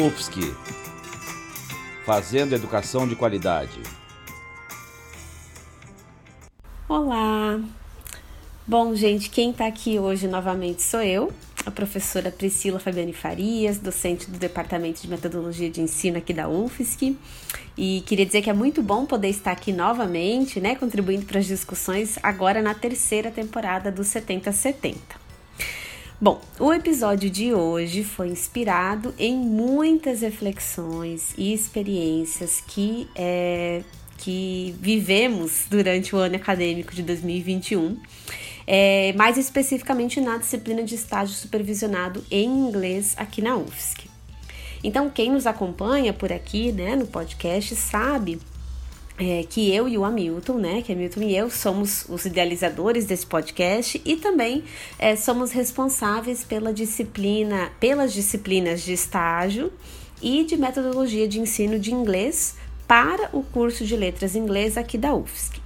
UFSC 0.00 0.40
Fazendo 2.06 2.54
Educação 2.54 3.06
de 3.06 3.14
Qualidade. 3.14 3.82
Olá! 6.88 7.60
Bom, 8.66 8.94
gente, 8.94 9.28
quem 9.28 9.50
está 9.50 9.66
aqui 9.66 9.98
hoje 9.98 10.26
novamente 10.26 10.82
sou 10.82 11.02
eu, 11.02 11.30
a 11.66 11.70
professora 11.70 12.30
Priscila 12.30 12.80
Fabiane 12.80 13.12
Farias, 13.12 13.78
docente 13.78 14.30
do 14.30 14.38
Departamento 14.38 15.02
de 15.02 15.08
Metodologia 15.08 15.68
de 15.68 15.82
Ensino 15.82 16.16
aqui 16.16 16.32
da 16.32 16.48
UFSC. 16.48 17.14
E 17.76 18.02
queria 18.06 18.24
dizer 18.24 18.40
que 18.40 18.48
é 18.48 18.54
muito 18.54 18.82
bom 18.82 19.04
poder 19.04 19.28
estar 19.28 19.52
aqui 19.52 19.70
novamente, 19.70 20.60
né, 20.60 20.76
contribuindo 20.76 21.26
para 21.26 21.40
as 21.40 21.46
discussões 21.46 22.18
agora 22.22 22.62
na 22.62 22.72
terceira 22.72 23.30
temporada 23.30 23.92
do 23.92 24.02
7070. 24.02 25.19
Bom, 26.22 26.38
o 26.58 26.70
episódio 26.70 27.30
de 27.30 27.54
hoje 27.54 28.04
foi 28.04 28.28
inspirado 28.28 29.14
em 29.18 29.34
muitas 29.34 30.20
reflexões 30.20 31.32
e 31.38 31.54
experiências 31.54 32.62
que, 32.66 33.08
é, 33.16 33.82
que 34.18 34.74
vivemos 34.78 35.64
durante 35.70 36.14
o 36.14 36.18
ano 36.18 36.36
acadêmico 36.36 36.94
de 36.94 37.02
2021, 37.02 37.96
é, 38.66 39.14
mais 39.14 39.38
especificamente 39.38 40.20
na 40.20 40.36
disciplina 40.36 40.82
de 40.82 40.94
estágio 40.94 41.34
supervisionado 41.34 42.22
em 42.30 42.68
inglês 42.68 43.14
aqui 43.16 43.40
na 43.40 43.56
UFSC. 43.56 44.02
Então, 44.84 45.08
quem 45.08 45.32
nos 45.32 45.46
acompanha 45.46 46.12
por 46.12 46.30
aqui, 46.30 46.70
né, 46.70 46.96
no 46.96 47.06
podcast, 47.06 47.74
sabe 47.76 48.38
é, 49.20 49.42
que 49.42 49.72
eu 49.72 49.86
e 49.86 49.98
o 49.98 50.04
Hamilton, 50.04 50.54
né, 50.54 50.82
que 50.82 50.92
Hamilton 50.92 51.20
e 51.22 51.36
eu 51.36 51.50
somos 51.50 52.06
os 52.08 52.24
idealizadores 52.24 53.04
desse 53.04 53.26
podcast 53.26 54.00
e 54.02 54.16
também 54.16 54.64
é, 54.98 55.14
somos 55.14 55.52
responsáveis 55.52 56.42
pela 56.42 56.72
disciplina, 56.72 57.70
pelas 57.78 58.14
disciplinas 58.14 58.82
de 58.82 58.94
estágio 58.94 59.70
e 60.22 60.44
de 60.44 60.56
metodologia 60.56 61.28
de 61.28 61.38
ensino 61.38 61.78
de 61.78 61.92
inglês 61.92 62.56
para 62.88 63.28
o 63.32 63.42
curso 63.42 63.84
de 63.84 63.94
letras 63.94 64.34
inglês 64.34 64.78
aqui 64.78 64.96
da 64.96 65.14
UFSC. 65.14 65.60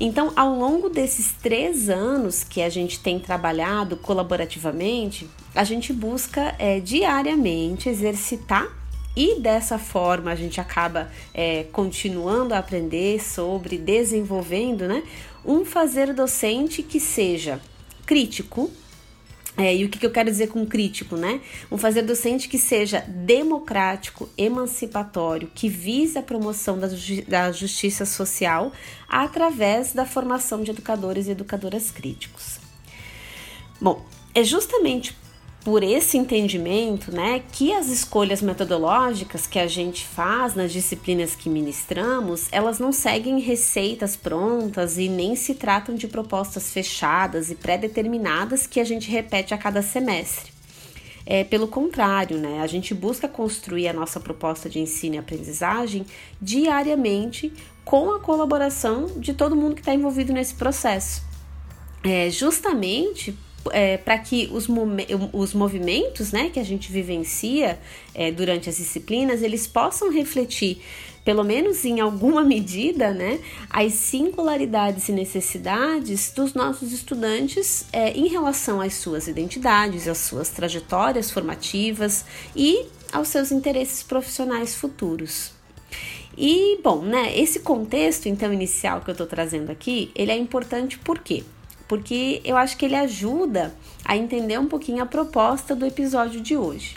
Então, 0.00 0.32
ao 0.36 0.54
longo 0.54 0.88
desses 0.88 1.32
três 1.32 1.88
anos 1.88 2.44
que 2.44 2.62
a 2.62 2.68
gente 2.68 3.00
tem 3.00 3.18
trabalhado 3.18 3.96
colaborativamente, 3.96 5.28
a 5.54 5.64
gente 5.64 5.92
busca 5.92 6.54
é, 6.58 6.78
diariamente 6.78 7.88
exercitar 7.88 8.77
e 9.18 9.40
dessa 9.40 9.80
forma 9.80 10.30
a 10.30 10.36
gente 10.36 10.60
acaba 10.60 11.10
é, 11.34 11.64
continuando 11.72 12.54
a 12.54 12.58
aprender 12.58 13.20
sobre, 13.20 13.76
desenvolvendo, 13.76 14.86
né? 14.86 15.02
Um 15.44 15.64
fazer 15.64 16.14
docente 16.14 16.84
que 16.84 17.00
seja 17.00 17.60
crítico. 18.06 18.70
É, 19.56 19.74
e 19.74 19.84
o 19.84 19.88
que, 19.88 19.98
que 19.98 20.06
eu 20.06 20.12
quero 20.12 20.30
dizer 20.30 20.50
com 20.50 20.64
crítico, 20.64 21.16
né? 21.16 21.40
Um 21.68 21.76
fazer 21.76 22.02
docente 22.02 22.48
que 22.48 22.58
seja 22.58 23.00
democrático, 23.08 24.28
emancipatório, 24.38 25.50
que 25.52 25.68
vise 25.68 26.16
a 26.16 26.22
promoção 26.22 26.78
da, 26.78 26.86
da 27.26 27.50
justiça 27.50 28.06
social 28.06 28.72
através 29.08 29.92
da 29.92 30.06
formação 30.06 30.62
de 30.62 30.70
educadores 30.70 31.26
e 31.26 31.32
educadoras 31.32 31.90
críticos. 31.90 32.60
Bom, 33.80 34.06
é 34.32 34.44
justamente 34.44 35.12
por 35.68 35.82
esse 35.82 36.16
entendimento, 36.16 37.14
né, 37.14 37.42
que 37.52 37.74
as 37.74 37.88
escolhas 37.88 38.40
metodológicas 38.40 39.46
que 39.46 39.58
a 39.58 39.66
gente 39.66 40.06
faz 40.06 40.54
nas 40.54 40.72
disciplinas 40.72 41.34
que 41.34 41.50
ministramos, 41.50 42.48
elas 42.50 42.78
não 42.78 42.90
seguem 42.90 43.38
receitas 43.38 44.16
prontas 44.16 44.96
e 44.96 45.10
nem 45.10 45.36
se 45.36 45.54
tratam 45.54 45.94
de 45.94 46.08
propostas 46.08 46.72
fechadas 46.72 47.50
e 47.50 47.54
pré-determinadas 47.54 48.66
que 48.66 48.80
a 48.80 48.84
gente 48.84 49.10
repete 49.10 49.52
a 49.52 49.58
cada 49.58 49.82
semestre. 49.82 50.50
É, 51.26 51.44
pelo 51.44 51.68
contrário, 51.68 52.38
né, 52.38 52.62
a 52.62 52.66
gente 52.66 52.94
busca 52.94 53.28
construir 53.28 53.88
a 53.88 53.92
nossa 53.92 54.18
proposta 54.18 54.70
de 54.70 54.78
ensino 54.78 55.16
e 55.16 55.18
aprendizagem 55.18 56.06
diariamente 56.40 57.52
com 57.84 58.14
a 58.14 58.20
colaboração 58.20 59.20
de 59.20 59.34
todo 59.34 59.54
mundo 59.54 59.74
que 59.74 59.82
está 59.82 59.92
envolvido 59.92 60.32
nesse 60.32 60.54
processo. 60.54 61.22
É, 62.02 62.30
justamente 62.30 63.36
é, 63.72 63.96
para 63.96 64.18
que 64.18 64.48
os, 64.52 64.66
os 65.32 65.54
movimentos 65.54 66.32
né, 66.32 66.50
que 66.50 66.58
a 66.58 66.64
gente 66.64 66.90
vivencia 66.90 67.78
é, 68.14 68.30
durante 68.30 68.68
as 68.68 68.76
disciplinas, 68.76 69.42
eles 69.42 69.66
possam 69.66 70.10
refletir, 70.10 70.82
pelo 71.24 71.44
menos 71.44 71.84
em 71.84 72.00
alguma 72.00 72.42
medida, 72.44 73.12
né, 73.12 73.38
as 73.70 73.94
singularidades 73.94 75.08
e 75.08 75.12
necessidades 75.12 76.32
dos 76.34 76.54
nossos 76.54 76.92
estudantes 76.92 77.86
é, 77.92 78.10
em 78.12 78.28
relação 78.28 78.80
às 78.80 78.94
suas 78.94 79.28
identidades, 79.28 80.08
às 80.08 80.18
suas 80.18 80.50
trajetórias 80.50 81.30
formativas 81.30 82.24
e 82.54 82.86
aos 83.12 83.28
seus 83.28 83.50
interesses 83.50 84.02
profissionais 84.02 84.74
futuros. 84.74 85.52
E, 86.40 86.78
bom, 86.84 87.02
né, 87.02 87.36
esse 87.36 87.60
contexto, 87.60 88.28
então, 88.28 88.52
inicial 88.52 89.00
que 89.00 89.10
eu 89.10 89.12
estou 89.12 89.26
trazendo 89.26 89.72
aqui, 89.72 90.12
ele 90.14 90.30
é 90.30 90.36
importante 90.36 90.96
por 90.96 91.18
quê? 91.18 91.42
Porque 91.88 92.40
eu 92.44 92.56
acho 92.56 92.76
que 92.76 92.84
ele 92.84 92.94
ajuda 92.94 93.74
a 94.04 94.16
entender 94.16 94.58
um 94.58 94.66
pouquinho 94.66 95.02
a 95.02 95.06
proposta 95.06 95.74
do 95.74 95.86
episódio 95.86 96.40
de 96.40 96.56
hoje. 96.56 96.96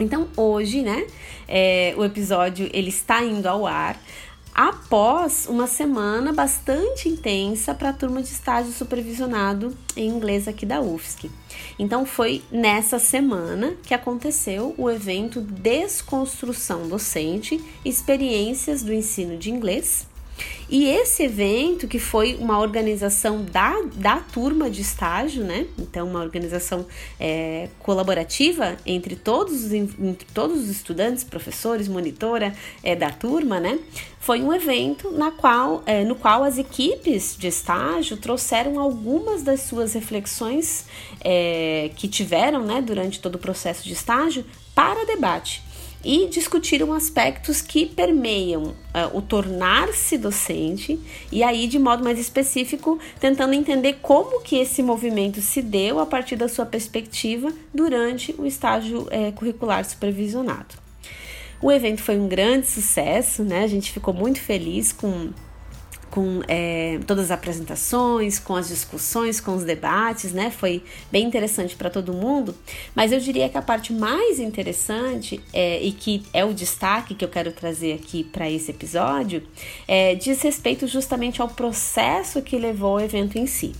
Então, 0.00 0.28
hoje, 0.36 0.82
né, 0.82 1.06
é, 1.46 1.94
o 1.96 2.04
episódio 2.04 2.70
ele 2.72 2.88
está 2.88 3.22
indo 3.22 3.46
ao 3.46 3.66
ar 3.66 4.00
após 4.58 5.46
uma 5.48 5.68
semana 5.68 6.32
bastante 6.32 7.08
intensa 7.08 7.72
para 7.72 7.90
a 7.90 7.92
turma 7.92 8.20
de 8.20 8.28
estágio 8.28 8.72
supervisionado 8.72 9.72
em 9.96 10.08
inglês 10.08 10.48
aqui 10.48 10.66
da 10.66 10.80
UFSC. 10.80 11.30
Então 11.78 12.04
foi 12.04 12.42
nessa 12.50 12.98
semana 12.98 13.76
que 13.84 13.94
aconteceu 13.94 14.74
o 14.76 14.90
evento 14.90 15.40
Desconstrução 15.40 16.88
Docente, 16.88 17.60
Experiências 17.84 18.82
do 18.82 18.92
Ensino 18.92 19.36
de 19.36 19.48
Inglês, 19.48 20.08
e 20.68 20.86
esse 20.86 21.22
evento, 21.22 21.88
que 21.88 21.98
foi 21.98 22.36
uma 22.38 22.58
organização 22.58 23.42
da, 23.42 23.74
da 23.94 24.16
turma 24.16 24.68
de 24.68 24.82
estágio, 24.82 25.42
né? 25.44 25.66
Então, 25.78 26.06
uma 26.06 26.20
organização 26.20 26.86
é, 27.18 27.68
colaborativa 27.78 28.76
entre 28.84 29.16
todos, 29.16 29.72
entre 29.72 30.26
todos 30.34 30.58
os 30.58 30.68
estudantes, 30.68 31.24
professores, 31.24 31.88
monitora 31.88 32.54
é, 32.82 32.94
da 32.94 33.10
turma, 33.10 33.58
né? 33.58 33.78
Foi 34.20 34.42
um 34.42 34.52
evento 34.52 35.10
na 35.10 35.30
qual, 35.30 35.82
é, 35.86 36.04
no 36.04 36.14
qual 36.14 36.44
as 36.44 36.58
equipes 36.58 37.36
de 37.38 37.46
estágio 37.48 38.16
trouxeram 38.16 38.78
algumas 38.78 39.42
das 39.42 39.60
suas 39.62 39.94
reflexões 39.94 40.84
é, 41.22 41.90
que 41.96 42.08
tiveram 42.08 42.62
né, 42.64 42.82
durante 42.82 43.20
todo 43.20 43.36
o 43.36 43.38
processo 43.38 43.84
de 43.84 43.94
estágio 43.94 44.44
para 44.74 45.06
debate 45.06 45.67
e 46.04 46.28
discutiram 46.28 46.92
aspectos 46.92 47.60
que 47.60 47.86
permeiam 47.86 48.64
uh, 48.64 48.74
o 49.16 49.20
tornar-se 49.20 50.16
docente 50.16 50.98
e 51.30 51.42
aí 51.42 51.66
de 51.66 51.78
modo 51.78 52.04
mais 52.04 52.18
específico 52.18 52.98
tentando 53.18 53.54
entender 53.54 53.98
como 54.00 54.40
que 54.40 54.56
esse 54.56 54.82
movimento 54.82 55.40
se 55.40 55.60
deu 55.60 55.98
a 55.98 56.06
partir 56.06 56.36
da 56.36 56.48
sua 56.48 56.64
perspectiva 56.64 57.52
durante 57.74 58.34
o 58.38 58.46
estágio 58.46 59.06
é, 59.10 59.32
curricular 59.32 59.84
supervisionado. 59.84 60.76
O 61.60 61.72
evento 61.72 62.02
foi 62.02 62.16
um 62.16 62.28
grande 62.28 62.68
sucesso, 62.68 63.42
né? 63.42 63.64
A 63.64 63.66
gente 63.66 63.90
ficou 63.90 64.14
muito 64.14 64.40
feliz 64.40 64.92
com 64.92 65.30
com 66.10 66.42
é, 66.48 66.98
todas 67.06 67.26
as 67.26 67.30
apresentações, 67.30 68.38
com 68.38 68.56
as 68.56 68.68
discussões, 68.68 69.40
com 69.40 69.54
os 69.54 69.64
debates, 69.64 70.32
né? 70.32 70.50
Foi 70.50 70.82
bem 71.10 71.26
interessante 71.26 71.76
para 71.76 71.90
todo 71.90 72.12
mundo. 72.12 72.54
Mas 72.94 73.12
eu 73.12 73.20
diria 73.20 73.48
que 73.48 73.58
a 73.58 73.62
parte 73.62 73.92
mais 73.92 74.38
interessante 74.38 75.40
é, 75.52 75.82
e 75.82 75.92
que 75.92 76.22
é 76.32 76.44
o 76.44 76.52
destaque 76.52 77.14
que 77.14 77.24
eu 77.24 77.28
quero 77.28 77.52
trazer 77.52 77.92
aqui 77.92 78.24
para 78.24 78.50
esse 78.50 78.70
episódio 78.70 79.42
é, 79.86 80.14
diz 80.14 80.42
respeito 80.42 80.86
justamente 80.86 81.40
ao 81.42 81.48
processo 81.48 82.42
que 82.42 82.56
levou 82.56 82.96
o 82.96 83.00
evento 83.00 83.38
em 83.38 83.46
si. 83.46 83.74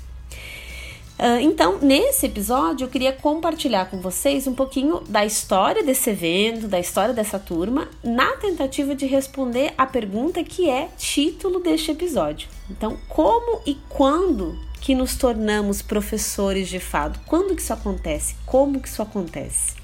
Uh, 1.18 1.40
então, 1.40 1.80
nesse 1.80 2.26
episódio, 2.26 2.84
eu 2.84 2.88
queria 2.88 3.12
compartilhar 3.12 3.86
com 3.86 4.00
vocês 4.00 4.46
um 4.46 4.54
pouquinho 4.54 5.00
da 5.08 5.26
história 5.26 5.82
desse 5.82 6.10
evento, 6.10 6.68
da 6.68 6.78
história 6.78 7.12
dessa 7.12 7.40
turma, 7.40 7.88
na 8.04 8.36
tentativa 8.36 8.94
de 8.94 9.04
responder 9.04 9.74
a 9.76 9.84
pergunta 9.84 10.44
que 10.44 10.70
é 10.70 10.88
título 10.96 11.58
deste 11.58 11.90
episódio. 11.90 12.48
Então, 12.70 12.96
como 13.08 13.60
e 13.66 13.76
quando 13.88 14.56
que 14.80 14.94
nos 14.94 15.16
tornamos 15.16 15.82
professores 15.82 16.68
de 16.68 16.78
fado? 16.78 17.18
Quando 17.26 17.56
que 17.56 17.62
isso 17.62 17.72
acontece? 17.72 18.36
Como 18.46 18.80
que 18.80 18.86
isso 18.86 19.02
acontece? 19.02 19.76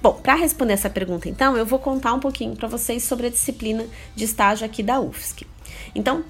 Bom, 0.00 0.12
para 0.12 0.34
responder 0.34 0.74
essa 0.74 0.88
pergunta, 0.88 1.28
então, 1.28 1.56
eu 1.56 1.66
vou 1.66 1.80
contar 1.80 2.14
um 2.14 2.20
pouquinho 2.20 2.54
para 2.54 2.68
vocês 2.68 3.02
sobre 3.02 3.26
a 3.26 3.30
disciplina 3.30 3.84
de 4.14 4.24
estágio 4.24 4.64
aqui 4.64 4.80
da 4.80 5.00
UFSC. 5.00 5.44
Então, 5.92 6.24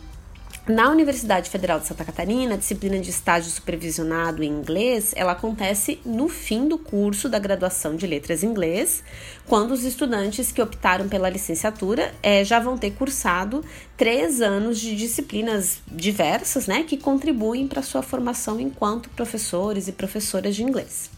na 0.68 0.90
Universidade 0.90 1.48
Federal 1.48 1.78
de 1.78 1.86
Santa 1.86 2.04
Catarina, 2.04 2.54
a 2.54 2.56
disciplina 2.58 2.98
de 2.98 3.10
estágio 3.10 3.50
supervisionado 3.50 4.42
em 4.42 4.50
inglês, 4.50 5.12
ela 5.14 5.32
acontece 5.32 6.00
no 6.04 6.28
fim 6.28 6.66
do 6.66 6.76
curso 6.76 7.28
da 7.28 7.38
graduação 7.38 7.94
de 7.94 8.04
letras 8.04 8.42
em 8.42 8.48
inglês, 8.48 9.04
quando 9.46 9.70
os 9.70 9.84
estudantes 9.84 10.50
que 10.50 10.60
optaram 10.60 11.08
pela 11.08 11.30
licenciatura 11.30 12.12
é, 12.20 12.44
já 12.44 12.58
vão 12.58 12.76
ter 12.76 12.90
cursado 12.92 13.64
três 13.96 14.40
anos 14.40 14.80
de 14.80 14.96
disciplinas 14.96 15.78
diversas, 15.86 16.66
né, 16.66 16.82
que 16.82 16.96
contribuem 16.96 17.68
para 17.68 17.80
sua 17.80 18.02
formação 18.02 18.58
enquanto 18.58 19.08
professores 19.10 19.86
e 19.86 19.92
professoras 19.92 20.56
de 20.56 20.64
inglês. 20.64 21.10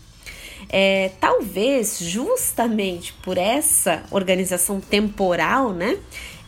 É, 0.69 1.13
talvez 1.21 1.99
justamente 2.01 3.15
por 3.23 3.39
essa 3.39 4.03
organização 4.11 4.81
temporal, 4.81 5.73
né? 5.73 5.99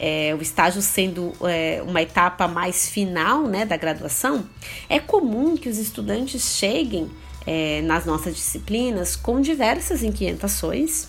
É, 0.03 0.35
o 0.35 0.41
estágio 0.41 0.81
sendo 0.81 1.33
é, 1.43 1.83
uma 1.87 2.01
etapa 2.01 2.49
mais 2.49 2.89
final 2.89 3.43
né, 3.47 3.67
da 3.67 3.77
graduação, 3.77 4.47
é 4.89 4.99
comum 4.99 5.59
que 5.59 5.69
os 5.69 5.77
estudantes 5.77 6.57
cheguem 6.57 7.11
é, 7.47 7.83
nas 7.83 8.07
nossas 8.07 8.35
disciplinas 8.35 9.15
com 9.15 9.43
diversas 9.43 10.03
inquietações 10.03 11.09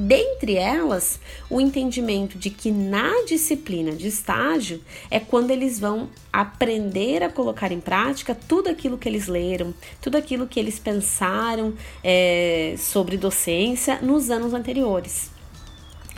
Dentre 0.00 0.54
elas, 0.54 1.18
o 1.50 1.60
entendimento 1.60 2.38
de 2.38 2.50
que 2.50 2.70
na 2.70 3.24
disciplina 3.26 3.90
de 3.90 4.06
estágio 4.06 4.80
é 5.10 5.18
quando 5.18 5.50
eles 5.50 5.80
vão 5.80 6.08
aprender 6.32 7.20
a 7.24 7.28
colocar 7.28 7.72
em 7.72 7.80
prática 7.80 8.32
tudo 8.32 8.68
aquilo 8.68 8.96
que 8.96 9.08
eles 9.08 9.26
leram, 9.26 9.74
tudo 10.00 10.16
aquilo 10.16 10.46
que 10.46 10.60
eles 10.60 10.78
pensaram 10.78 11.74
é, 12.04 12.76
sobre 12.78 13.16
docência 13.16 13.98
nos 14.00 14.30
anos 14.30 14.54
anteriores. 14.54 15.36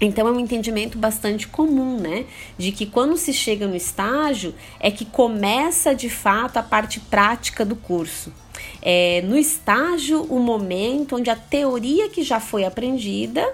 Então 0.00 0.26
é 0.26 0.30
um 0.30 0.40
entendimento 0.40 0.96
bastante 0.96 1.46
comum, 1.46 1.98
né? 1.98 2.24
De 2.56 2.72
que 2.72 2.86
quando 2.86 3.16
se 3.16 3.32
chega 3.32 3.66
no 3.66 3.76
estágio 3.76 4.54
é 4.78 4.90
que 4.90 5.04
começa 5.04 5.94
de 5.94 6.08
fato 6.08 6.56
a 6.56 6.62
parte 6.62 6.98
prática 7.00 7.64
do 7.64 7.76
curso. 7.76 8.32
É 8.80 9.22
no 9.22 9.36
estágio 9.36 10.22
o 10.22 10.38
momento 10.38 11.16
onde 11.16 11.28
a 11.28 11.36
teoria 11.36 12.08
que 12.08 12.22
já 12.22 12.40
foi 12.40 12.64
aprendida 12.64 13.46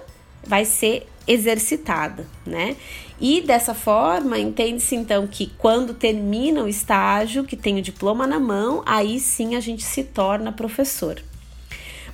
vai 0.45 0.63
ser 0.63 1.07
exercitada, 1.27 2.25
né? 2.45 2.77
E 3.19 3.41
dessa 3.41 3.73
forma, 3.73 4.39
entende-se 4.39 4.95
então 4.95 5.27
que 5.27 5.47
quando 5.57 5.93
termina 5.93 6.63
o 6.63 6.69
estágio, 6.69 7.43
que 7.43 7.57
tem 7.57 7.77
o 7.77 7.81
diploma 7.81 8.25
na 8.25 8.39
mão, 8.39 8.81
aí 8.85 9.19
sim 9.19 9.55
a 9.55 9.59
gente 9.59 9.83
se 9.83 10.03
torna 10.03 10.51
professor. 10.51 11.21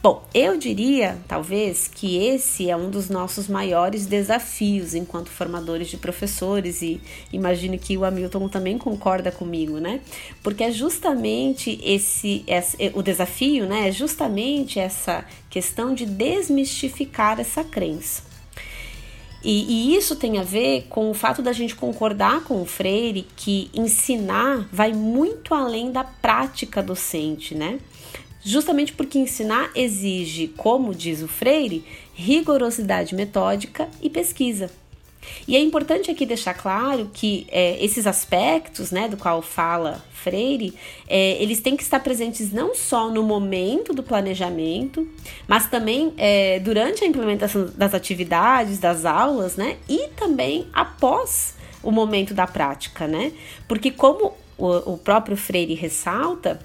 Bom, 0.03 0.21
eu 0.33 0.57
diria, 0.57 1.17
talvez, 1.29 1.87
que 1.87 2.17
esse 2.17 2.69
é 2.69 2.75
um 2.75 2.89
dos 2.89 3.07
nossos 3.07 3.47
maiores 3.47 4.05
desafios 4.05 4.93
enquanto 4.93 5.29
formadores 5.29 5.87
de 5.87 5.95
professores, 5.95 6.81
e 6.81 6.99
imagino 7.31 7.79
que 7.79 7.97
o 7.97 8.03
Hamilton 8.03 8.49
também 8.49 8.77
concorda 8.77 9.31
comigo, 9.31 9.77
né? 9.77 10.01
Porque 10.43 10.65
é 10.65 10.71
justamente 10.71 11.79
esse, 11.81 12.43
esse 12.45 12.91
o 12.93 13.01
desafio, 13.01 13.65
né? 13.65 13.87
É 13.87 13.91
justamente 13.93 14.77
essa 14.77 15.23
questão 15.49 15.93
de 15.93 16.05
desmistificar 16.05 17.39
essa 17.39 17.63
crença. 17.63 18.23
E, 19.41 19.93
e, 19.93 19.95
isso 19.95 20.17
tem 20.17 20.37
a 20.37 20.43
ver 20.43 20.85
com 20.89 21.11
o 21.11 21.13
fato 21.13 21.41
da 21.41 21.53
gente 21.53 21.75
concordar 21.75 22.43
com 22.43 22.61
o 22.61 22.65
Freire 22.65 23.25
que 23.37 23.69
ensinar 23.73 24.67
vai 24.69 24.91
muito 24.91 25.53
além 25.53 25.93
da 25.93 26.03
prática 26.03 26.83
docente, 26.83 27.55
né? 27.55 27.79
Justamente 28.43 28.93
porque 28.93 29.17
ensinar 29.17 29.71
exige, 29.75 30.47
como 30.49 30.93
diz 30.93 31.21
o 31.21 31.27
Freire, 31.27 31.83
rigorosidade 32.13 33.15
metódica 33.15 33.89
e 34.01 34.09
pesquisa. 34.09 34.69
E 35.47 35.55
é 35.55 35.59
importante 35.59 36.11
aqui 36.11 36.25
deixar 36.25 36.53
claro 36.53 37.09
que 37.13 37.47
é, 37.49 37.83
esses 37.83 38.05
aspectos, 38.05 38.91
né, 38.91 39.07
do 39.07 39.17
qual 39.17 39.41
fala 39.41 40.03
Freire, 40.11 40.73
é, 41.07 41.41
eles 41.41 41.59
têm 41.59 41.75
que 41.75 41.83
estar 41.83 41.99
presentes 41.99 42.51
não 42.51 42.75
só 42.75 43.09
no 43.09 43.23
momento 43.23 43.93
do 43.93 44.03
planejamento, 44.03 45.07
mas 45.47 45.69
também 45.69 46.13
é, 46.17 46.59
durante 46.59 47.03
a 47.03 47.07
implementação 47.07 47.69
das 47.75 47.93
atividades, 47.93 48.79
das 48.79 49.05
aulas, 49.05 49.55
né, 49.55 49.77
e 49.87 50.09
também 50.15 50.67
após 50.73 51.55
o 51.81 51.91
momento 51.91 52.33
da 52.33 52.47
prática, 52.47 53.07
né? 53.07 53.33
Porque 53.67 53.91
como 53.91 54.33
o, 54.57 54.93
o 54.93 54.97
próprio 54.97 55.35
Freire 55.35 55.73
ressalta, 55.73 56.59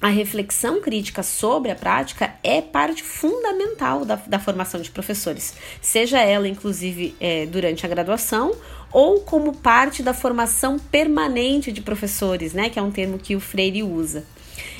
a 0.00 0.08
reflexão 0.08 0.80
crítica 0.80 1.22
sobre 1.22 1.70
a 1.70 1.74
prática 1.74 2.34
é 2.42 2.60
parte 2.60 3.02
fundamental 3.02 4.04
da, 4.04 4.14
da 4.14 4.38
formação 4.38 4.80
de 4.80 4.90
professores, 4.90 5.54
seja 5.82 6.20
ela 6.20 6.46
inclusive 6.46 7.14
é, 7.20 7.46
durante 7.46 7.84
a 7.84 7.88
graduação 7.88 8.54
ou 8.92 9.20
como 9.20 9.56
parte 9.56 10.02
da 10.02 10.14
formação 10.14 10.78
permanente 10.78 11.72
de 11.72 11.82
professores, 11.82 12.52
né, 12.52 12.70
que 12.70 12.78
é 12.78 12.82
um 12.82 12.90
termo 12.90 13.18
que 13.18 13.34
o 13.34 13.40
Freire 13.40 13.82
usa. 13.82 14.24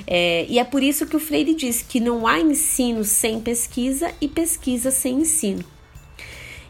É, 0.07 0.47
e 0.49 0.59
é 0.59 0.65
por 0.65 0.83
isso 0.83 1.07
que 1.07 1.17
o 1.17 1.21
Freire 1.21 1.53
diz 1.53 1.83
que 1.83 2.01
não 2.01 2.27
há 2.27 2.39
ensino 2.39 3.05
sem 3.05 3.41
pesquisa 3.41 4.13
e 4.21 4.29
pesquisa 4.29 4.91
sem 4.91 5.21
ensino. 5.21 5.65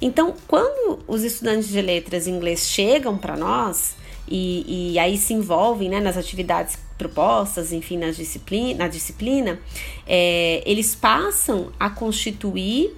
Então, 0.01 0.35
quando 0.47 1.01
os 1.06 1.23
estudantes 1.23 1.69
de 1.69 1.81
letras 1.81 2.27
em 2.27 2.35
inglês 2.35 2.69
chegam 2.69 3.19
para 3.19 3.37
nós 3.37 3.94
e, 4.27 4.93
e 4.93 4.99
aí 4.99 5.17
se 5.19 5.35
envolvem 5.35 5.89
né, 5.89 6.01
nas 6.01 6.17
atividades 6.17 6.79
propostas, 6.99 7.73
enfim, 7.73 7.97
na 7.97 8.11
disciplina, 8.11 8.81
na 8.81 8.89
disciplina 8.89 9.59
é, 10.06 10.62
eles 10.67 10.95
passam 10.95 11.73
a 11.79 11.89
constituir 11.89 12.93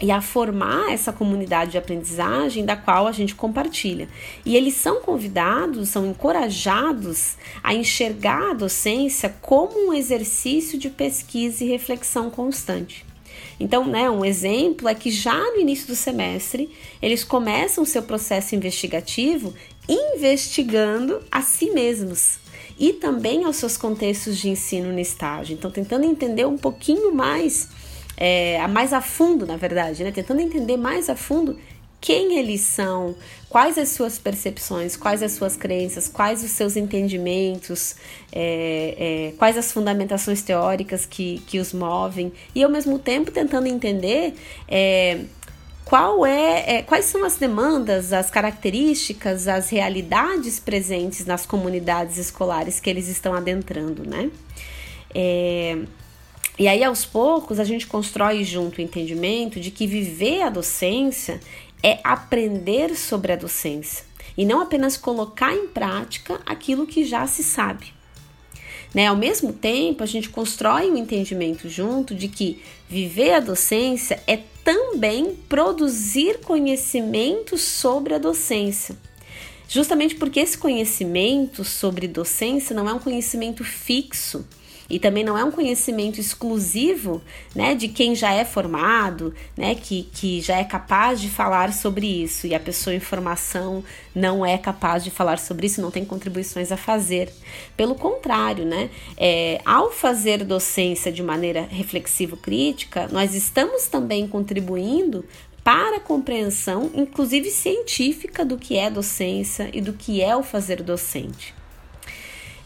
e 0.00 0.10
a 0.10 0.20
formar 0.20 0.92
essa 0.92 1.12
comunidade 1.12 1.72
de 1.72 1.78
aprendizagem 1.78 2.64
da 2.64 2.76
qual 2.76 3.06
a 3.06 3.12
gente 3.12 3.34
compartilha. 3.34 4.08
E 4.44 4.56
eles 4.56 4.74
são 4.74 5.00
convidados, 5.00 5.88
são 5.88 6.04
encorajados 6.06 7.36
a 7.62 7.72
enxergar 7.72 8.50
a 8.50 8.54
docência 8.54 9.34
como 9.40 9.88
um 9.88 9.94
exercício 9.94 10.78
de 10.78 10.90
pesquisa 10.90 11.64
e 11.64 11.68
reflexão 11.68 12.28
constante. 12.28 13.06
Então, 13.58 13.86
né, 13.86 14.10
um 14.10 14.24
exemplo 14.24 14.88
é 14.88 14.94
que 14.94 15.10
já 15.10 15.38
no 15.52 15.60
início 15.60 15.86
do 15.86 15.94
semestre, 15.94 16.70
eles 17.00 17.22
começam 17.22 17.84
o 17.84 17.86
seu 17.86 18.02
processo 18.02 18.54
investigativo 18.54 19.54
investigando 19.88 21.22
a 21.30 21.40
si 21.40 21.70
mesmos, 21.70 22.38
e 22.78 22.92
também 22.92 23.44
aos 23.44 23.56
seus 23.56 23.76
contextos 23.76 24.36
de 24.38 24.48
ensino 24.48 24.92
no 24.92 24.98
estágio. 24.98 25.54
Então, 25.54 25.70
tentando 25.70 26.04
entender 26.04 26.46
um 26.46 26.58
pouquinho 26.58 27.14
mais, 27.14 27.68
é, 28.16 28.66
mais 28.68 28.92
a 28.92 29.00
fundo, 29.00 29.46
na 29.46 29.56
verdade, 29.56 30.02
né? 30.04 30.10
Tentando 30.10 30.40
entender 30.40 30.76
mais 30.76 31.08
a 31.08 31.16
fundo 31.16 31.56
quem 32.04 32.38
eles 32.38 32.60
são, 32.60 33.16
quais 33.48 33.78
as 33.78 33.88
suas 33.88 34.18
percepções, 34.18 34.94
quais 34.94 35.22
as 35.22 35.32
suas 35.32 35.56
crenças, 35.56 36.06
quais 36.06 36.44
os 36.44 36.50
seus 36.50 36.76
entendimentos, 36.76 37.96
é, 38.30 39.30
é, 39.30 39.32
quais 39.38 39.56
as 39.56 39.72
fundamentações 39.72 40.42
teóricas 40.42 41.06
que, 41.06 41.42
que 41.46 41.58
os 41.58 41.72
movem, 41.72 42.30
e 42.54 42.62
ao 42.62 42.68
mesmo 42.68 42.98
tempo 42.98 43.30
tentando 43.30 43.68
entender 43.68 44.34
é, 44.68 45.20
qual 45.94 46.26
é, 46.26 46.78
é, 46.78 46.82
quais 46.82 47.04
são 47.04 47.22
as 47.24 47.36
demandas, 47.36 48.12
as 48.12 48.28
características, 48.28 49.46
as 49.46 49.70
realidades 49.70 50.58
presentes 50.58 51.24
nas 51.24 51.46
comunidades 51.46 52.18
escolares 52.18 52.80
que 52.80 52.90
eles 52.90 53.06
estão 53.06 53.32
adentrando, 53.32 54.04
né? 54.04 54.28
É, 55.14 55.78
e 56.58 56.66
aí, 56.66 56.82
aos 56.82 57.04
poucos, 57.04 57.60
a 57.60 57.64
gente 57.64 57.86
constrói 57.86 58.42
junto 58.42 58.78
o 58.78 58.80
entendimento 58.80 59.60
de 59.60 59.70
que 59.70 59.86
viver 59.86 60.42
a 60.42 60.50
docência 60.50 61.38
é 61.80 62.00
aprender 62.02 62.96
sobre 62.96 63.30
a 63.30 63.36
docência 63.36 64.04
e 64.36 64.44
não 64.44 64.62
apenas 64.62 64.96
colocar 64.96 65.54
em 65.54 65.68
prática 65.68 66.40
aquilo 66.44 66.88
que 66.88 67.04
já 67.04 67.24
se 67.28 67.44
sabe. 67.44 67.94
Né? 68.92 69.06
Ao 69.06 69.16
mesmo 69.16 69.52
tempo, 69.52 70.02
a 70.02 70.06
gente 70.06 70.28
constrói 70.28 70.90
um 70.90 70.96
entendimento 70.96 71.68
junto 71.68 72.16
de 72.16 72.26
que 72.26 72.60
viver 72.88 73.34
a 73.34 73.40
docência 73.40 74.20
é 74.26 74.40
também 74.64 75.36
produzir 75.48 76.40
conhecimento 76.40 77.58
sobre 77.58 78.14
a 78.14 78.18
docência. 78.18 78.96
Justamente 79.68 80.14
porque 80.16 80.40
esse 80.40 80.56
conhecimento 80.56 81.62
sobre 81.64 82.08
docência 82.08 82.74
não 82.74 82.88
é 82.88 82.92
um 82.92 82.98
conhecimento 82.98 83.62
fixo 83.62 84.44
e 84.88 84.98
também 84.98 85.24
não 85.24 85.36
é 85.36 85.44
um 85.44 85.50
conhecimento 85.50 86.20
exclusivo 86.20 87.22
né, 87.54 87.74
de 87.74 87.88
quem 87.88 88.14
já 88.14 88.32
é 88.32 88.44
formado, 88.44 89.34
né, 89.56 89.74
que, 89.74 90.08
que 90.12 90.40
já 90.40 90.58
é 90.58 90.64
capaz 90.64 91.20
de 91.20 91.28
falar 91.28 91.72
sobre 91.72 92.06
isso, 92.06 92.46
e 92.46 92.54
a 92.54 92.60
pessoa 92.60 92.94
em 92.94 93.00
formação 93.00 93.82
não 94.14 94.44
é 94.44 94.58
capaz 94.58 95.02
de 95.02 95.10
falar 95.10 95.38
sobre 95.38 95.66
isso, 95.66 95.80
não 95.80 95.90
tem 95.90 96.04
contribuições 96.04 96.70
a 96.70 96.76
fazer. 96.76 97.32
Pelo 97.76 97.94
contrário, 97.94 98.64
né, 98.64 98.90
é, 99.16 99.60
ao 99.64 99.90
fazer 99.90 100.44
docência 100.44 101.10
de 101.10 101.22
maneira 101.22 101.62
reflexivo-crítica, 101.70 103.08
nós 103.10 103.34
estamos 103.34 103.86
também 103.86 104.28
contribuindo 104.28 105.24
para 105.64 105.96
a 105.96 106.00
compreensão, 106.00 106.90
inclusive 106.94 107.50
científica, 107.50 108.44
do 108.44 108.58
que 108.58 108.76
é 108.76 108.90
docência 108.90 109.70
e 109.72 109.80
do 109.80 109.94
que 109.94 110.20
é 110.20 110.36
o 110.36 110.42
fazer 110.42 110.82
docente. 110.82 111.54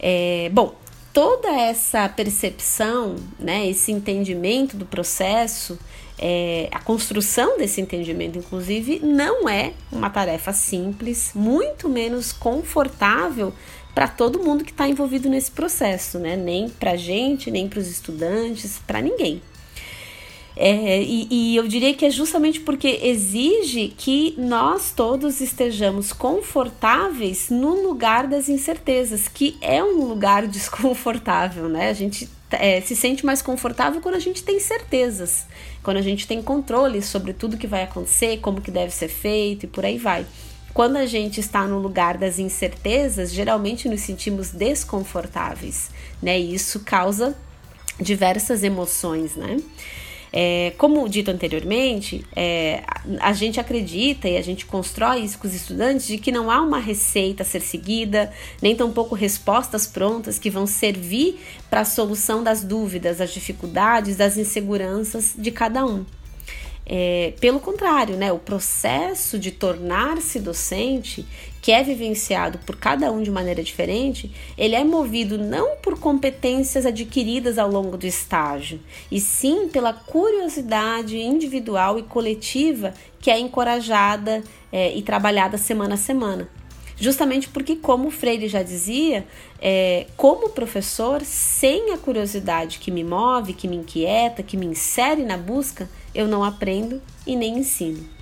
É, 0.00 0.50
bom, 0.52 0.75
toda 1.18 1.48
essa 1.48 2.08
percepção, 2.08 3.16
né, 3.40 3.68
esse 3.68 3.90
entendimento 3.90 4.76
do 4.76 4.87
processo, 4.87 5.76
é, 6.16 6.68
a 6.70 6.78
construção 6.78 7.58
desse 7.58 7.80
entendimento, 7.80 8.38
inclusive, 8.38 9.00
não 9.02 9.48
é 9.48 9.72
uma 9.90 10.10
tarefa 10.10 10.52
simples, 10.52 11.32
muito 11.34 11.88
menos 11.88 12.30
confortável 12.30 13.52
para 13.96 14.06
todo 14.06 14.38
mundo 14.38 14.62
que 14.62 14.70
está 14.70 14.87
envolvido 14.87 15.28
nesse 15.28 15.50
processo, 15.50 16.20
né? 16.20 16.37
Nem 16.37 16.68
para 16.68 16.94
gente, 16.94 17.50
nem 17.50 17.68
para 17.68 17.80
os 17.80 17.88
estudantes, 17.88 18.80
para 18.87 19.00
ninguém. 19.00 19.42
É, 20.60 21.00
e, 21.00 21.28
e, 21.30 21.56
eu 21.56 21.68
diria 21.68 21.94
que 21.94 22.04
é 22.04 22.10
justamente 22.10 22.58
porque 22.58 22.98
exige 23.04 23.94
que 23.96 24.34
nós 24.36 24.90
todos 24.90 25.40
estejamos 25.40 26.12
confortáveis 26.12 27.48
no 27.48 27.80
lugar 27.80 28.26
das 28.26 28.48
incertezas, 28.48 29.28
que 29.28 29.56
é 29.60 29.84
um 29.84 30.04
lugar 30.04 30.46
desconfortável, 30.50 31.68
né? 31.68 31.88
A 31.88 31.92
gente 31.92 32.28
é, 32.50 32.80
se 32.80 32.96
sente 32.96 33.24
mais 33.24 33.40
confortável 33.40 34.00
quando 34.00 34.16
a 34.16 34.20
gente 34.20 34.42
tem 34.42 34.58
certezas, 34.58 35.46
quando 35.80 35.98
a 35.98 36.02
gente 36.02 36.26
tem 36.26 36.42
controle 36.42 37.02
sobre 37.02 37.32
tudo 37.32 37.56
que 37.56 37.68
vai 37.68 37.84
acontecer, 37.84 38.38
como 38.38 38.60
que 38.60 38.72
deve 38.72 38.92
ser 38.92 39.08
feito 39.08 39.62
e 39.62 39.68
por 39.68 39.84
aí 39.84 39.96
vai. 39.96 40.26
Quando 40.74 40.96
a 40.96 41.06
gente 41.06 41.38
está 41.38 41.68
no 41.68 41.78
lugar 41.78 42.18
das 42.18 42.40
incertezas, 42.40 43.32
geralmente 43.32 43.88
nos 43.88 44.00
sentimos 44.00 44.50
desconfortáveis, 44.50 45.88
né? 46.20 46.36
E 46.36 46.52
isso 46.52 46.80
causa 46.80 47.36
diversas 48.00 48.64
emoções, 48.64 49.36
né? 49.36 49.58
É, 50.32 50.73
como 50.76 51.08
dito 51.08 51.30
anteriormente, 51.30 52.25
é, 52.35 52.82
a 53.20 53.32
gente 53.32 53.58
acredita 53.58 54.28
e 54.28 54.37
a 54.37 54.42
gente 54.42 54.66
constrói 54.66 55.20
isso 55.20 55.38
com 55.38 55.47
os 55.47 55.54
estudantes 55.54 56.06
de 56.06 56.18
que 56.18 56.30
não 56.30 56.50
há 56.50 56.61
uma 56.61 56.78
receita 56.78 57.42
a 57.42 57.47
ser 57.47 57.61
seguida, 57.61 58.30
nem 58.61 58.76
tampouco 58.76 59.14
respostas 59.14 59.87
prontas 59.87 60.38
que 60.38 60.50
vão 60.50 60.66
servir 60.66 61.38
para 61.70 61.80
a 61.80 61.85
solução 61.85 62.42
das 62.42 62.62
dúvidas, 62.62 63.18
das 63.18 63.32
dificuldades, 63.32 64.16
das 64.16 64.37
inseguranças 64.37 65.35
de 65.37 65.50
cada 65.50 65.85
um. 65.85 66.04
É, 66.90 67.35
pelo 67.38 67.61
contrário, 67.61 68.16
né, 68.16 68.33
o 68.33 68.38
processo 68.38 69.38
de 69.38 69.50
tornar-se 69.50 70.40
docente, 70.40 71.26
que 71.61 71.71
é 71.71 71.83
vivenciado 71.83 72.59
por 72.61 72.76
cada 72.76 73.12
um 73.12 73.23
de 73.23 73.30
maneira 73.30 73.62
diferente, 73.62 74.33
ele 74.57 74.75
é 74.75 74.83
movido 74.83 75.37
não 75.37 75.76
por 75.76 76.00
competências 76.00 76.87
adquiridas 76.87 77.59
ao 77.59 77.71
longo 77.71 77.99
do 77.99 78.07
estágio, 78.07 78.80
e 79.11 79.21
sim 79.21 79.68
pela 79.68 79.92
curiosidade 79.92 81.18
individual 81.18 81.99
e 81.99 82.02
coletiva 82.04 82.95
que 83.21 83.30
é 83.30 83.38
encorajada 83.38 84.42
é, 84.73 84.97
e 84.97 85.02
trabalhada 85.02 85.59
semana 85.59 85.95
a 85.95 85.99
semana. 85.99 86.49
Justamente 87.00 87.49
porque, 87.49 87.76
como 87.76 88.09
o 88.09 88.11
Freire 88.11 88.49
já 88.49 88.62
dizia, 88.62 89.25
é, 89.61 90.07
como 90.16 90.49
professor, 90.49 91.23
sem 91.25 91.92
a 91.92 91.99
curiosidade 91.99 92.78
que 92.78 92.90
me 92.90 93.04
move, 93.04 93.52
que 93.52 93.68
me 93.68 93.76
inquieta, 93.76 94.42
que 94.42 94.57
me 94.57 94.66
insere 94.66 95.23
na 95.23 95.37
busca, 95.37 95.88
eu 96.14 96.26
não 96.26 96.44
aprendo 96.44 97.00
e 97.26 97.36
nem 97.36 97.58
ensino. 97.58 98.18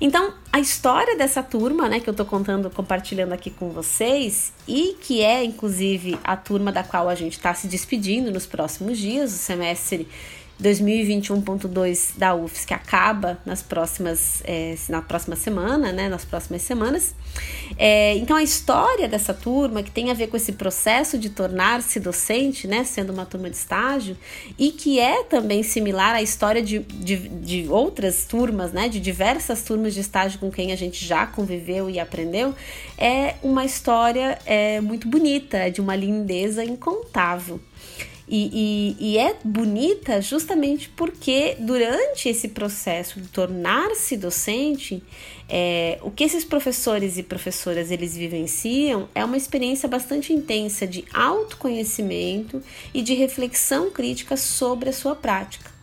Então, 0.00 0.34
a 0.52 0.60
história 0.60 1.16
dessa 1.16 1.42
turma, 1.42 1.88
né, 1.88 2.00
que 2.00 2.08
eu 2.08 2.12
estou 2.12 2.26
contando, 2.26 2.68
compartilhando 2.68 3.32
aqui 3.32 3.50
com 3.50 3.70
vocês, 3.70 4.52
e 4.66 4.96
que 5.00 5.22
é 5.22 5.42
inclusive 5.44 6.18
a 6.22 6.36
turma 6.36 6.72
da 6.72 6.82
qual 6.82 7.08
a 7.08 7.14
gente 7.14 7.34
está 7.34 7.54
se 7.54 7.68
despedindo 7.68 8.30
nos 8.30 8.44
próximos 8.44 8.98
dias, 8.98 9.32
o 9.32 9.38
semestre 9.38 10.08
2021.2 10.62 12.16
da 12.16 12.34
UFS 12.34 12.64
que 12.64 12.72
acaba 12.72 13.38
nas 13.44 13.62
próximas 13.62 14.42
é, 14.44 14.76
na 14.88 15.02
próxima 15.02 15.34
semana, 15.34 15.92
né, 15.92 16.08
nas 16.08 16.24
próximas 16.24 16.62
semanas. 16.62 17.14
É, 17.76 18.14
então 18.16 18.36
a 18.36 18.42
história 18.42 19.08
dessa 19.08 19.34
turma 19.34 19.82
que 19.82 19.90
tem 19.90 20.10
a 20.10 20.14
ver 20.14 20.28
com 20.28 20.36
esse 20.36 20.52
processo 20.52 21.18
de 21.18 21.30
tornar-se 21.30 21.98
docente, 21.98 22.68
né, 22.68 22.84
sendo 22.84 23.12
uma 23.12 23.26
turma 23.26 23.50
de 23.50 23.56
estágio 23.56 24.16
e 24.56 24.70
que 24.70 25.00
é 25.00 25.24
também 25.24 25.62
similar 25.62 26.14
à 26.14 26.22
história 26.22 26.62
de, 26.62 26.78
de, 26.78 27.28
de 27.28 27.66
outras 27.68 28.24
turmas, 28.24 28.72
né, 28.72 28.88
de 28.88 29.00
diversas 29.00 29.62
turmas 29.62 29.92
de 29.92 30.00
estágio 30.00 30.38
com 30.38 30.50
quem 30.50 30.70
a 30.70 30.76
gente 30.76 31.04
já 31.04 31.26
conviveu 31.26 31.90
e 31.90 31.98
aprendeu, 31.98 32.54
é 32.96 33.34
uma 33.42 33.64
história 33.64 34.38
é, 34.46 34.80
muito 34.80 35.08
bonita, 35.08 35.56
é 35.56 35.70
de 35.70 35.80
uma 35.80 35.96
lindeza 35.96 36.64
incontável. 36.64 37.60
E, 38.26 38.96
e, 38.98 39.12
e, 39.12 39.18
é 39.18 39.36
bonita 39.44 40.20
justamente 40.22 40.88
porque 40.88 41.56
durante 41.58 42.28
esse 42.28 42.48
processo 42.48 43.20
de 43.20 43.28
tornar-se 43.28 44.16
docente, 44.16 45.02
é, 45.46 45.98
o 46.02 46.10
que 46.10 46.24
esses 46.24 46.42
professores 46.42 47.18
e 47.18 47.22
professoras 47.22 47.90
eles 47.90 48.16
vivenciam 48.16 49.08
é 49.14 49.22
uma 49.22 49.36
experiência 49.36 49.86
bastante 49.86 50.32
intensa 50.32 50.86
de 50.86 51.04
autoconhecimento 51.12 52.62
e 52.94 53.02
de 53.02 53.12
reflexão 53.12 53.90
crítica 53.90 54.38
sobre 54.38 54.88
a 54.88 54.92
sua 54.92 55.14
prática 55.14 55.73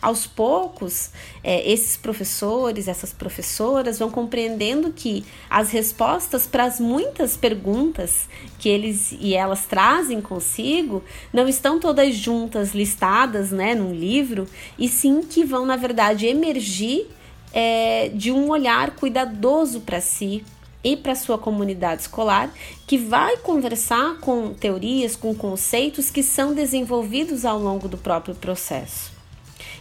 aos 0.00 0.26
poucos, 0.26 1.10
é, 1.42 1.70
esses 1.70 1.96
professores, 1.96 2.88
essas 2.88 3.12
professoras 3.12 3.98
vão 3.98 4.10
compreendendo 4.10 4.92
que 4.92 5.24
as 5.48 5.70
respostas 5.70 6.46
para 6.46 6.64
as 6.64 6.80
muitas 6.80 7.36
perguntas 7.36 8.28
que 8.58 8.68
eles 8.68 9.12
e 9.20 9.34
elas 9.34 9.66
trazem 9.66 10.20
consigo 10.20 11.02
não 11.32 11.48
estão 11.48 11.78
todas 11.78 12.14
juntas, 12.14 12.74
listadas 12.74 13.50
né, 13.50 13.74
num 13.74 13.94
livro, 13.94 14.46
e 14.78 14.88
sim 14.88 15.22
que 15.22 15.44
vão, 15.44 15.66
na 15.66 15.76
verdade, 15.76 16.26
emergir 16.26 17.06
é, 17.52 18.08
de 18.08 18.30
um 18.32 18.48
olhar 18.50 18.92
cuidadoso 18.92 19.80
para 19.80 20.00
si, 20.00 20.44
e 20.82 20.96
para 20.96 21.14
sua 21.14 21.38
comunidade 21.38 22.02
escolar, 22.02 22.50
que 22.86 22.96
vai 22.96 23.36
conversar 23.38 24.18
com 24.20 24.54
teorias, 24.54 25.14
com 25.14 25.34
conceitos 25.34 26.10
que 26.10 26.22
são 26.22 26.54
desenvolvidos 26.54 27.44
ao 27.44 27.58
longo 27.58 27.88
do 27.88 27.98
próprio 27.98 28.34
processo. 28.34 29.09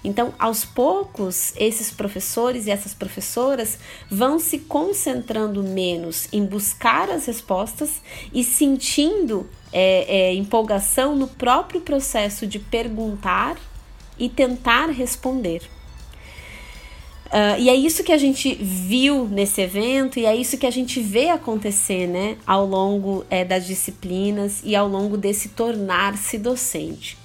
Então, 0.03 0.33
aos 0.39 0.63
poucos, 0.63 1.53
esses 1.57 1.91
professores 1.91 2.67
e 2.67 2.71
essas 2.71 2.93
professoras 2.93 3.77
vão 4.09 4.39
se 4.39 4.59
concentrando 4.59 5.61
menos 5.61 6.27
em 6.31 6.45
buscar 6.45 7.09
as 7.09 7.25
respostas 7.25 8.01
e 8.33 8.43
sentindo 8.43 9.49
é, 9.73 10.29
é, 10.29 10.33
empolgação 10.33 11.15
no 11.15 11.27
próprio 11.27 11.81
processo 11.81 12.47
de 12.47 12.59
perguntar 12.59 13.57
e 14.17 14.29
tentar 14.29 14.87
responder. 14.87 15.61
Uh, 17.27 17.59
e 17.59 17.69
é 17.69 17.75
isso 17.75 18.03
que 18.03 18.11
a 18.11 18.17
gente 18.17 18.55
viu 18.55 19.27
nesse 19.27 19.61
evento 19.61 20.17
e 20.17 20.25
é 20.25 20.35
isso 20.35 20.57
que 20.57 20.65
a 20.65 20.71
gente 20.71 20.99
vê 20.99 21.29
acontecer 21.29 22.07
né, 22.07 22.37
ao 22.45 22.65
longo 22.65 23.23
é, 23.29 23.45
das 23.45 23.67
disciplinas 23.67 24.61
e 24.63 24.75
ao 24.75 24.87
longo 24.87 25.15
desse 25.15 25.49
tornar-se 25.49 26.39
docente. 26.39 27.18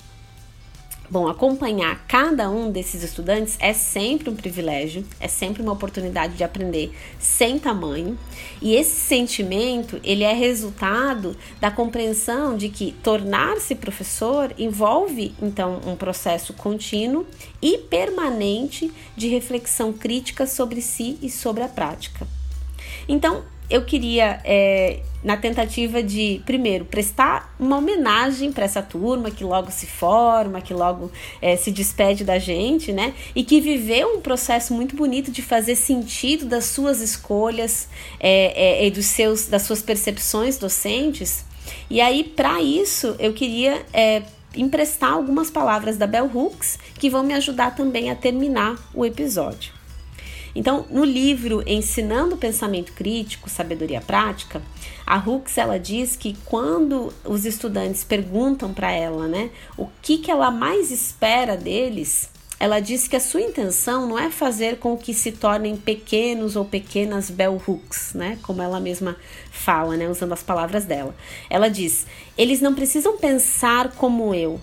Bom, 1.10 1.28
acompanhar 1.28 2.06
cada 2.08 2.48
um 2.48 2.70
desses 2.70 3.02
estudantes 3.02 3.58
é 3.60 3.74
sempre 3.74 4.30
um 4.30 4.34
privilégio, 4.34 5.04
é 5.20 5.28
sempre 5.28 5.62
uma 5.62 5.72
oportunidade 5.72 6.34
de 6.34 6.42
aprender 6.42 6.96
sem 7.18 7.58
tamanho. 7.58 8.18
E 8.60 8.74
esse 8.74 8.96
sentimento, 8.96 10.00
ele 10.02 10.24
é 10.24 10.32
resultado 10.32 11.36
da 11.60 11.70
compreensão 11.70 12.56
de 12.56 12.70
que 12.70 12.92
tornar-se 13.02 13.74
professor 13.74 14.54
envolve 14.58 15.34
então 15.42 15.80
um 15.86 15.94
processo 15.94 16.54
contínuo 16.54 17.26
e 17.60 17.76
permanente 17.76 18.90
de 19.14 19.28
reflexão 19.28 19.92
crítica 19.92 20.46
sobre 20.46 20.80
si 20.80 21.18
e 21.20 21.28
sobre 21.28 21.62
a 21.62 21.68
prática. 21.68 22.26
Então, 23.06 23.44
eu 23.68 23.82
queria, 23.84 24.40
é, 24.44 25.00
na 25.22 25.36
tentativa 25.36 26.02
de, 26.02 26.42
primeiro, 26.44 26.84
prestar 26.84 27.54
uma 27.58 27.78
homenagem 27.78 28.52
para 28.52 28.64
essa 28.64 28.82
turma 28.82 29.30
que 29.30 29.42
logo 29.42 29.70
se 29.70 29.86
forma, 29.86 30.60
que 30.60 30.74
logo 30.74 31.10
é, 31.40 31.56
se 31.56 31.70
despede 31.70 32.24
da 32.24 32.38
gente, 32.38 32.92
né? 32.92 33.14
E 33.34 33.42
que 33.42 33.60
viveu 33.60 34.16
um 34.16 34.20
processo 34.20 34.74
muito 34.74 34.94
bonito 34.94 35.30
de 35.30 35.42
fazer 35.42 35.76
sentido 35.76 36.44
das 36.44 36.66
suas 36.66 37.00
escolhas 37.00 37.88
é, 38.20 38.82
é 38.82 38.86
e 38.86 38.90
dos 38.90 39.06
seus, 39.06 39.46
das 39.46 39.62
suas 39.62 39.80
percepções 39.80 40.58
docentes. 40.58 41.44
E 41.88 42.00
aí, 42.00 42.22
para 42.22 42.60
isso, 42.60 43.16
eu 43.18 43.32
queria 43.32 43.82
é, 43.92 44.22
emprestar 44.54 45.12
algumas 45.12 45.50
palavras 45.50 45.96
da 45.96 46.06
Bell 46.06 46.30
Hooks 46.32 46.78
que 46.98 47.10
vão 47.10 47.22
me 47.22 47.34
ajudar 47.34 47.74
também 47.74 48.10
a 48.10 48.14
terminar 48.14 48.76
o 48.94 49.04
episódio. 49.04 49.73
Então, 50.54 50.86
no 50.88 51.04
livro 51.04 51.62
Ensinando 51.66 52.36
o 52.36 52.38
Pensamento 52.38 52.92
Crítico, 52.92 53.50
Sabedoria 53.50 54.00
Prática, 54.00 54.62
a 55.04 55.16
Hooks 55.18 55.58
ela 55.58 55.78
diz 55.78 56.14
que 56.16 56.36
quando 56.44 57.12
os 57.24 57.44
estudantes 57.44 58.04
perguntam 58.04 58.72
para 58.72 58.92
ela, 58.92 59.26
né, 59.26 59.50
o 59.76 59.88
que 60.00 60.18
que 60.18 60.30
ela 60.30 60.50
mais 60.50 60.90
espera 60.90 61.56
deles, 61.56 62.30
ela 62.58 62.80
diz 62.80 63.08
que 63.08 63.16
a 63.16 63.20
sua 63.20 63.42
intenção 63.42 64.08
não 64.08 64.18
é 64.18 64.30
fazer 64.30 64.78
com 64.78 64.96
que 64.96 65.12
se 65.12 65.32
tornem 65.32 65.76
pequenos 65.76 66.54
ou 66.56 66.64
pequenas 66.64 67.28
bell 67.28 67.60
hooks, 67.66 68.14
né? 68.14 68.38
Como 68.42 68.62
ela 68.62 68.78
mesma 68.78 69.16
fala, 69.50 69.96
né? 69.96 70.08
Usando 70.08 70.32
as 70.32 70.42
palavras 70.42 70.84
dela. 70.84 71.14
Ela 71.50 71.68
diz: 71.68 72.06
eles 72.38 72.60
não 72.60 72.74
precisam 72.74 73.18
pensar 73.18 73.92
como 73.96 74.34
eu, 74.34 74.60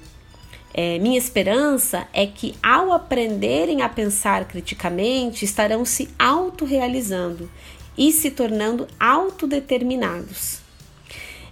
é, 0.73 0.97
minha 0.99 1.17
esperança 1.17 2.07
é 2.13 2.25
que, 2.25 2.55
ao 2.63 2.93
aprenderem 2.93 3.81
a 3.81 3.89
pensar 3.89 4.45
criticamente, 4.45 5.43
estarão 5.43 5.83
se 5.83 6.09
autorrealizando 6.17 7.49
e 7.97 8.11
se 8.11 8.31
tornando 8.31 8.87
autodeterminados. 8.99 10.59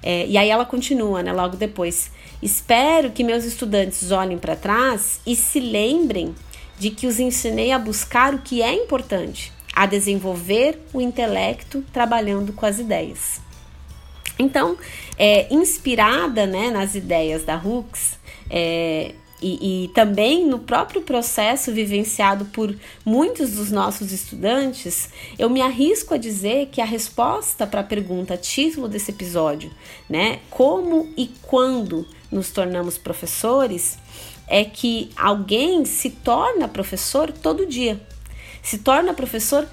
É, 0.02 0.26
e 0.26 0.38
aí 0.38 0.50
ela 0.50 0.66
continua, 0.66 1.22
né, 1.22 1.34
logo 1.34 1.58
depois. 1.58 2.12
Espero 2.42 3.12
que 3.12 3.24
meus 3.24 3.44
estudantes 3.44 4.12
olhem 4.12 4.38
para 4.38 4.56
trás 4.56 5.20
e 5.26 5.36
se 5.36 5.60
lembrem 5.60 6.34
de 6.78 6.90
que 6.90 7.06
os 7.06 7.20
ensinei 7.20 7.74
a 7.74 7.80
buscar 7.80 8.34
o 8.34 8.40
que 8.40 8.62
é 8.62 8.74
importante, 8.74 9.52
a 9.76 9.86
desenvolver 9.86 10.80
o 10.94 11.02
intelecto 11.02 11.84
trabalhando 11.92 12.54
com 12.54 12.66
as 12.66 12.80
ideias. 12.80 13.42
Então, 14.40 14.78
é, 15.18 15.54
inspirada 15.54 16.48
né, 16.48 16.72
nas 16.72 16.96
ideias 16.96 17.44
da 17.44 17.58
Hooks, 17.58 18.18
é, 18.50 19.14
e, 19.42 19.86
e, 19.86 19.88
também 19.90 20.46
no 20.46 20.60
próprio 20.60 21.02
processo 21.02 21.72
vivenciado 21.72 22.46
por 22.46 22.76
muitos 23.06 23.52
dos 23.52 23.72
nossos 23.72 24.12
estudantes, 24.12 25.10
eu 25.38 25.50
me 25.50 25.62
arrisco 25.62 26.14
a 26.14 26.18
dizer 26.18 26.68
que 26.68 26.82
a 26.82 26.86
resposta 26.86 27.66
para 27.66 27.80
a 27.80 27.84
pergunta 27.84 28.36
título 28.36 28.90
desse 28.90 29.12
episódio, 29.12 29.72
né, 30.10 30.40
como 30.50 31.08
e 31.16 31.32
quando 31.42 32.06
nos 32.30 32.52
tornamos 32.52 32.98
professores, 32.98 33.98
é 34.46 34.66
que 34.66 35.10
alguém 35.16 35.86
se 35.86 36.10
torna 36.10 36.68
professor 36.68 37.32
todo 37.32 37.66
dia. 37.66 38.02
Se 38.62 38.80
torna 38.80 39.14
professor 39.14 39.68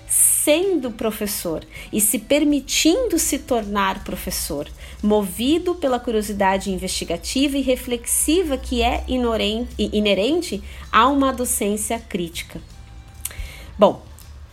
sendo 0.47 0.93
professor 0.93 1.65
e 1.93 2.01
se 2.01 2.21
permitindo 2.21 3.19
se 3.19 3.37
tornar 3.37 4.05
professor, 4.05 4.69
movido 5.03 5.75
pela 5.75 5.99
curiosidade 5.99 6.71
investigativa 6.71 7.59
e 7.59 7.63
reflexiva 7.63 8.57
que 8.57 8.81
é 8.81 9.03
inerente 9.09 10.63
a 10.93 11.09
uma 11.09 11.33
docência 11.33 11.99
crítica. 11.99 12.61
Bom, 13.77 14.03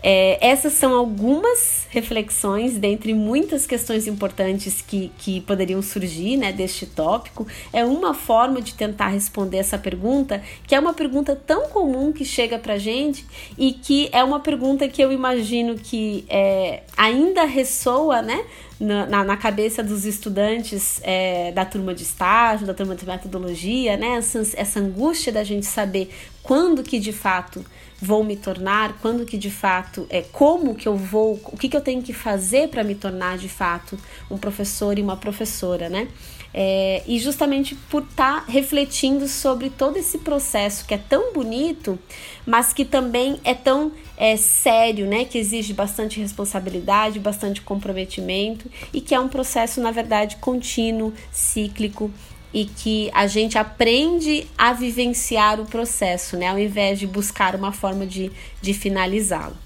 é, 0.02 0.40
essas 0.42 0.74
são 0.74 0.96
algumas 0.96 1.83
reflexões 1.94 2.76
dentre 2.76 3.14
muitas 3.14 3.68
questões 3.68 4.08
importantes 4.08 4.82
que, 4.82 5.12
que 5.20 5.42
poderiam 5.42 5.80
surgir 5.80 6.38
né, 6.38 6.52
deste 6.52 6.88
tópico. 6.88 7.46
É 7.72 7.86
uma 7.86 8.16
forma 8.16 8.62
de 8.62 8.74
tentar 8.74 9.10
responder 9.10 9.58
essa 9.58 9.78
pergunta, 9.78 10.42
que 10.66 10.74
é 10.74 10.80
uma 10.80 10.94
pergunta 10.94 11.36
tão 11.36 11.70
comum 11.70 12.12
que 12.12 12.26
chega 12.26 12.58
para 12.58 12.80
gente 12.80 13.24
e 13.58 13.74
que 13.74 14.10
é 14.12 14.24
uma 14.24 14.40
pergunta 14.40 14.88
que 14.88 15.04
eu 15.04 15.12
imagino 15.12 15.76
que 15.76 16.26
é, 16.28 16.82
ainda 16.98 17.46
ressoa 17.46 18.24
né, 18.24 18.44
na, 18.80 19.24
na, 19.24 19.38
cabeça 19.38 19.84
dos 19.84 20.04
estudantes 20.04 21.00
é, 21.04 21.52
da 21.52 21.64
turma 21.64 21.94
de 21.94 22.02
estágio, 22.02 22.66
da 22.66 22.74
turma 22.74 22.96
de 22.96 23.06
metodologia, 23.06 23.96
né, 23.98 24.18
essa, 24.18 24.42
essa 24.56 24.80
angústia 24.80 25.32
da 25.32 25.44
gente 25.44 25.68
saber 25.68 26.10
quando 26.42 26.82
que 26.82 27.00
de 27.00 27.14
fato 27.14 27.64
vou 28.04 28.24
me 28.24 28.36
tornar, 28.36 28.98
quando 29.02 29.26
que 29.26 29.38
de 29.38 29.50
fato 29.50 30.06
é 30.10 30.22
como 30.22 30.76
que 30.76 30.88
eu 30.88 30.98
vou, 30.98 31.40
o 31.46 31.58
que 31.58 31.70
que 31.70 31.78
eu 31.78 31.82
tenho 31.84 32.02
que 32.02 32.14
fazer 32.14 32.70
para 32.70 32.84
me 32.84 32.96
tornar 32.96 33.38
de 33.38 33.48
fato 33.50 34.00
um 34.32 34.38
professor 34.38 34.98
e 34.98 35.02
uma 35.02 35.18
professora, 35.18 35.90
né? 35.90 36.08
É, 36.56 37.02
e 37.08 37.18
justamente 37.18 37.74
por 37.90 38.04
estar 38.04 38.46
tá 38.46 38.52
refletindo 38.52 39.28
sobre 39.28 39.72
todo 39.72 39.98
esse 39.98 40.20
processo 40.20 40.86
que 40.86 40.94
é 40.94 41.00
tão 41.00 41.34
bonito, 41.34 41.98
mas 42.46 42.72
que 42.72 42.86
também 42.86 43.40
é 43.44 43.56
tão 43.56 43.92
é, 44.16 44.38
sério, 44.38 45.08
né? 45.08 45.26
Que 45.26 45.38
exige 45.38 45.74
bastante 45.74 46.20
responsabilidade, 46.20 47.20
bastante 47.20 47.62
comprometimento 47.62 48.70
e 48.94 49.02
que 49.02 49.16
é 49.16 49.20
um 49.20 49.28
processo, 49.28 49.82
na 49.82 49.92
verdade, 49.92 50.38
contínuo, 50.38 51.14
cíclico 51.32 52.12
e 52.54 52.66
que 52.66 53.10
a 53.14 53.26
gente 53.26 53.58
aprende 53.58 54.46
a 54.56 54.74
vivenciar 54.74 55.60
o 55.60 55.66
processo, 55.66 56.38
né? 56.38 56.48
Ao 56.48 56.60
invés 56.60 57.00
de 57.00 57.08
buscar 57.08 57.56
uma 57.56 57.72
forma 57.72 58.06
de, 58.06 58.32
de 58.62 58.74
finalizá-lo. 58.74 59.63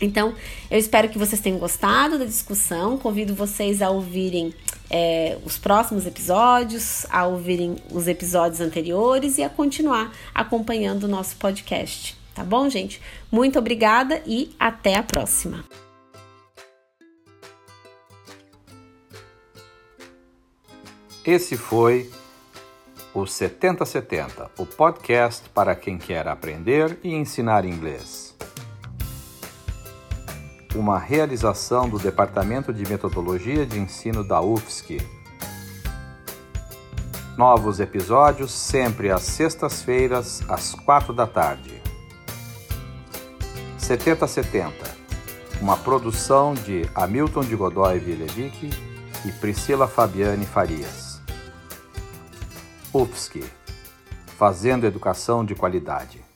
Então, 0.00 0.34
eu 0.70 0.78
espero 0.78 1.08
que 1.08 1.18
vocês 1.18 1.40
tenham 1.40 1.58
gostado 1.58 2.18
da 2.18 2.24
discussão. 2.24 2.96
Convido 2.96 3.34
vocês 3.34 3.82
a 3.82 3.90
ouvirem 3.90 4.54
é, 4.90 5.38
os 5.44 5.58
próximos 5.58 6.06
episódios, 6.06 7.06
a 7.10 7.26
ouvirem 7.26 7.76
os 7.90 8.08
episódios 8.08 8.60
anteriores 8.60 9.38
e 9.38 9.42
a 9.42 9.48
continuar 9.48 10.12
acompanhando 10.34 11.04
o 11.04 11.08
nosso 11.08 11.36
podcast. 11.36 12.16
Tá 12.34 12.42
bom, 12.42 12.68
gente? 12.68 13.00
Muito 13.30 13.58
obrigada 13.58 14.22
e 14.26 14.54
até 14.58 14.96
a 14.96 15.02
próxima. 15.02 15.64
Esse 21.24 21.56
foi 21.56 22.10
o 23.12 23.26
7070, 23.26 24.50
o 24.56 24.64
podcast 24.64 25.48
para 25.50 25.74
quem 25.74 25.98
quer 25.98 26.26
aprender 26.26 26.98
e 27.04 27.14
ensinar 27.14 27.64
inglês. 27.64 28.34
Uma 30.74 30.98
realização 30.98 31.88
do 31.88 31.98
Departamento 31.98 32.72
de 32.72 32.88
Metodologia 32.88 33.66
de 33.66 33.78
Ensino 33.78 34.22
da 34.22 34.40
UFSC. 34.40 34.98
Novos 37.36 37.80
episódios 37.80 38.52
sempre 38.52 39.10
às 39.10 39.22
sextas-feiras, 39.22 40.42
às 40.48 40.74
quatro 40.74 41.12
da 41.12 41.26
tarde. 41.26 41.82
7070, 43.78 44.72
uma 45.60 45.76
produção 45.76 46.54
de 46.54 46.88
Hamilton 46.94 47.40
de 47.40 47.56
Godoy 47.56 47.98
Vilevic 47.98 48.70
e 49.24 49.32
Priscila 49.32 49.88
Fabiane 49.88 50.46
Farias. 50.46 51.20
UFSC 52.94 53.42
Fazendo 54.38 54.86
Educação 54.86 55.44
de 55.44 55.54
Qualidade. 55.54 56.29